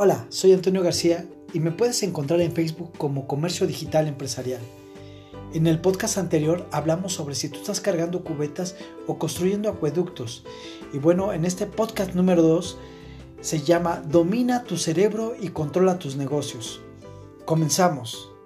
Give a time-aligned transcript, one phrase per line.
[0.00, 4.60] Hola, soy Antonio García y me puedes encontrar en Facebook como Comercio Digital Empresarial.
[5.52, 8.76] En el podcast anterior hablamos sobre si tú estás cargando cubetas
[9.08, 10.44] o construyendo acueductos.
[10.92, 12.78] Y bueno, en este podcast número 2
[13.40, 16.80] se llama Domina tu cerebro y controla tus negocios.
[17.44, 18.37] Comenzamos.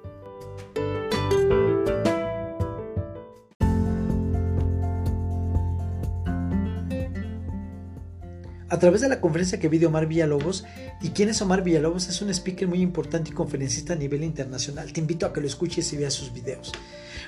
[8.73, 10.65] A través de la conferencia que vi Omar Villalobos.
[11.03, 12.09] ¿Y quién es Omar Villalobos?
[12.09, 14.91] Es un speaker muy importante y conferencista a nivel internacional.
[14.95, 16.73] Te invito a que lo escuches y veas sus videos.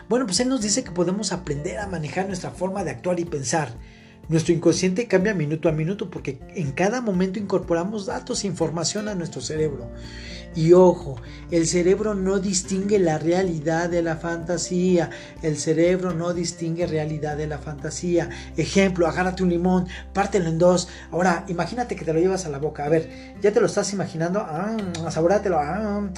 [0.08, 3.26] Bueno, pues él nos dice que podemos aprender a manejar nuestra forma de actuar y
[3.26, 3.74] pensar
[4.28, 9.14] nuestro inconsciente cambia minuto a minuto porque en cada momento incorporamos datos e información a
[9.14, 9.90] nuestro cerebro.
[10.56, 11.16] Y ojo,
[11.50, 15.10] el cerebro no distingue la realidad de la fantasía.
[15.42, 18.30] El cerebro no distingue realidad de la fantasía.
[18.56, 20.88] Ejemplo, agárrate un limón, pártelo en dos.
[21.10, 22.84] Ahora, imagínate que te lo llevas a la boca.
[22.84, 24.40] A ver, ¿ya te lo estás imaginando?
[24.40, 25.58] Ah, asabórátelo.
[25.58, 26.08] Ah,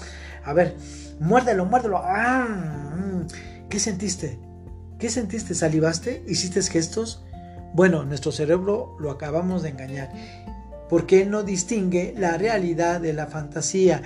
[0.44, 0.76] a ver,
[1.18, 1.98] muérdelo, muérdelo.
[2.04, 2.46] Ah.
[3.70, 4.38] ¿Qué sentiste?
[4.98, 5.54] ¿Qué sentiste?
[5.54, 6.24] ¿Salivaste?
[6.28, 7.25] ¿Hiciste gestos?
[7.76, 10.10] Bueno, nuestro cerebro lo acabamos de engañar
[10.88, 14.00] porque no distingue la realidad de la fantasía.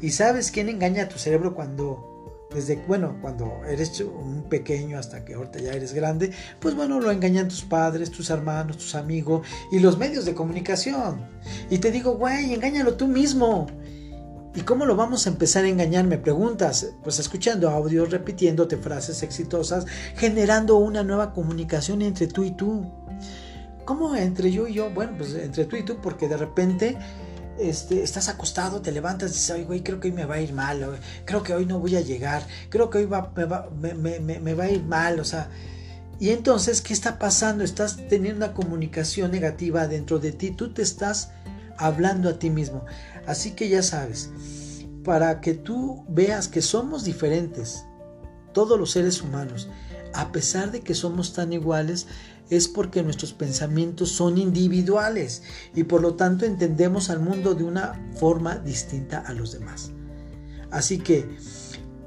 [0.00, 5.24] ¿Y sabes quién engaña a tu cerebro cuando, desde, bueno, cuando eres un pequeño hasta
[5.24, 6.30] que ahorita ya eres grande?
[6.60, 11.28] Pues bueno, lo engañan tus padres, tus hermanos, tus amigos y los medios de comunicación.
[11.68, 13.66] Y te digo, güey, engáñalo tú mismo.
[14.54, 16.06] ¿Y cómo lo vamos a empezar a engañar?
[16.06, 16.94] Me preguntas.
[17.02, 22.86] Pues escuchando audios, repitiéndote frases exitosas, generando una nueva comunicación entre tú y tú.
[23.86, 24.90] ¿Cómo entre yo y yo?
[24.90, 26.98] Bueno, pues entre tú y tú, porque de repente
[27.58, 30.40] este, estás acostado, te levantas y dices, ay, güey, creo que hoy me va a
[30.40, 34.54] ir mal, creo que hoy no voy a llegar, creo que hoy me, va, me
[34.54, 35.48] va a ir mal, o sea.
[36.18, 37.62] Y entonces, ¿qué está pasando?
[37.62, 41.30] Estás teniendo una comunicación negativa dentro de ti, tú te estás
[41.78, 42.84] hablando a ti mismo.
[43.26, 44.30] Así que ya sabes,
[45.04, 47.84] para que tú veas que somos diferentes,
[48.52, 49.68] todos los seres humanos,
[50.16, 52.06] a pesar de que somos tan iguales,
[52.48, 55.42] es porque nuestros pensamientos son individuales
[55.74, 59.90] y por lo tanto entendemos al mundo de una forma distinta a los demás.
[60.70, 61.28] Así que,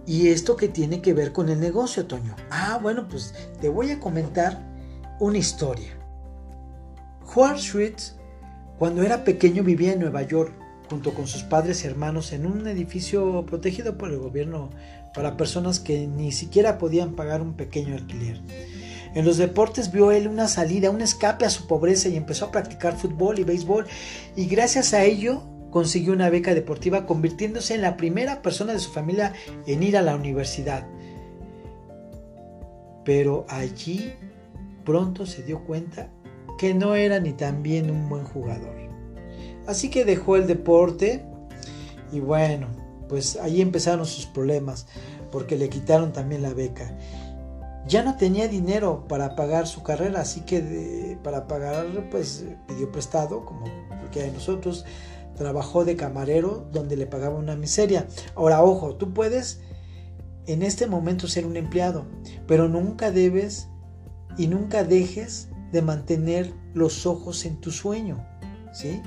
[0.05, 2.35] ¿y esto qué tiene que ver con el negocio, Toño?
[2.49, 4.67] Ah, bueno, pues te voy a comentar
[5.19, 5.95] una historia.
[7.25, 8.15] Juan Schwitz,
[8.79, 10.53] cuando era pequeño, vivía en Nueva York
[10.89, 14.69] junto con sus padres y hermanos en un edificio protegido por el gobierno
[15.13, 18.41] para personas que ni siquiera podían pagar un pequeño alquiler.
[19.13, 22.51] En los deportes vio él una salida, un escape a su pobreza y empezó a
[22.51, 23.87] practicar fútbol y béisbol
[24.35, 28.91] y gracias a ello consiguió una beca deportiva convirtiéndose en la primera persona de su
[28.91, 29.33] familia
[29.67, 30.87] en ir a la universidad.
[33.03, 34.13] Pero allí
[34.85, 36.09] pronto se dio cuenta
[36.57, 38.88] que no era ni también un buen jugador.
[39.67, 41.25] Así que dejó el deporte
[42.11, 42.67] y bueno,
[43.07, 44.87] pues ahí empezaron sus problemas
[45.31, 46.95] porque le quitaron también la beca.
[47.87, 53.45] Ya no tenía dinero para pagar su carrera, así que para pagar pues pidió prestado,
[53.45, 53.65] como
[54.01, 54.85] porque de nosotros
[55.35, 58.07] trabajó de camarero donde le pagaba una miseria.
[58.35, 59.61] Ahora, ojo, tú puedes
[60.45, 62.05] en este momento ser un empleado,
[62.47, 63.69] pero nunca debes
[64.37, 68.25] y nunca dejes de mantener los ojos en tu sueño,
[68.73, 69.01] ¿sí?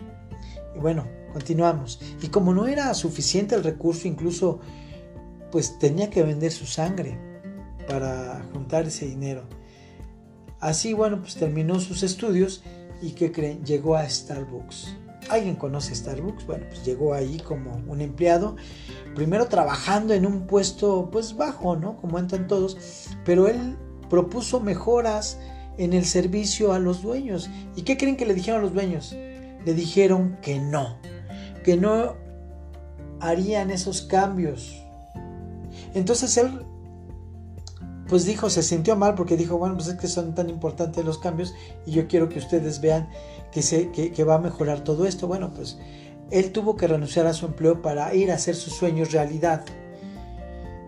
[0.74, 2.00] Y bueno, continuamos.
[2.22, 4.60] Y como no era suficiente el recurso, incluso
[5.50, 7.18] pues tenía que vender su sangre
[7.86, 9.44] para juntar ese dinero.
[10.60, 12.62] Así, bueno, pues terminó sus estudios
[13.02, 13.64] y ¿qué creen?
[13.64, 14.96] Llegó a Starbucks.
[15.28, 16.46] ¿Alguien conoce Starbucks?
[16.46, 18.56] Bueno, pues llegó ahí como un empleado,
[19.14, 21.96] primero trabajando en un puesto pues bajo, ¿no?
[21.96, 22.76] Como entran todos,
[23.24, 23.76] pero él
[24.08, 25.38] propuso mejoras
[25.78, 27.50] en el servicio a los dueños.
[27.76, 29.14] ¿Y qué creen que le dijeron a los dueños?
[29.64, 30.98] Le dijeron que no,
[31.64, 32.16] que no
[33.20, 34.82] harían esos cambios.
[35.94, 36.66] Entonces él
[38.12, 41.16] pues dijo, se sintió mal porque dijo, bueno, pues es que son tan importantes los
[41.16, 41.54] cambios
[41.86, 43.08] y yo quiero que ustedes vean
[43.50, 45.26] que, se, que, va a mejorar todo esto.
[45.26, 45.78] Bueno, pues
[46.31, 49.64] él tuvo que renunciar a su empleo para ir a hacer sus sueños realidad.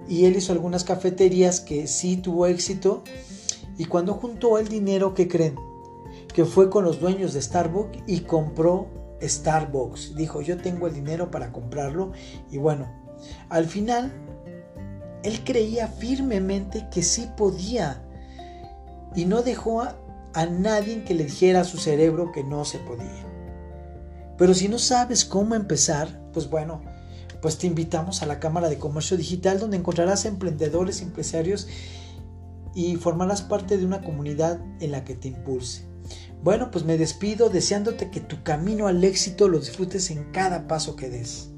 [0.06, 3.04] Y él hizo algunas cafeterías que sí tuvo éxito.
[3.78, 5.56] Y cuando juntó el dinero, ¿qué creen?
[6.34, 10.14] Que fue con los dueños de Starbucks y compró Starbucks.
[10.14, 12.12] Dijo, yo tengo el dinero para comprarlo.
[12.50, 12.86] Y bueno,
[13.48, 14.12] al final
[15.22, 18.02] él creía firmemente que sí podía
[19.14, 19.96] y no dejó a,
[20.46, 23.24] nadie que le dijera a su cerebro que no se podía.
[24.36, 26.82] Pero si no sabes cómo empezar, pues bueno,
[27.40, 31.68] pues te invitamos a la Cámara de Comercio Digital donde encontrarás emprendedores, empresarios
[32.74, 35.93] y formarás parte de una comunidad en la que te impulse.
[36.42, 40.96] Bueno, pues me despido deseándote que tu camino al éxito lo disfrutes en cada paso
[40.96, 41.53] que des.